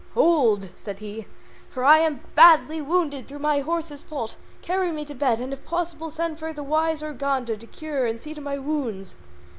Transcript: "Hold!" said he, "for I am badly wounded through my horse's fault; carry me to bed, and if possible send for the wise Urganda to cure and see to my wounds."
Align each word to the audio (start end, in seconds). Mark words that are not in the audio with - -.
"Hold!" 0.15 0.71
said 0.73 0.97
he, 0.97 1.27
"for 1.69 1.83
I 1.83 1.99
am 1.99 2.21
badly 2.33 2.81
wounded 2.81 3.27
through 3.27 3.37
my 3.37 3.59
horse's 3.59 4.01
fault; 4.01 4.35
carry 4.63 4.91
me 4.91 5.05
to 5.05 5.13
bed, 5.13 5.39
and 5.39 5.53
if 5.53 5.63
possible 5.63 6.09
send 6.09 6.39
for 6.39 6.51
the 6.51 6.63
wise 6.63 7.03
Urganda 7.03 7.55
to 7.55 7.67
cure 7.67 8.07
and 8.07 8.19
see 8.19 8.33
to 8.33 8.41
my 8.41 8.57
wounds." 8.57 9.15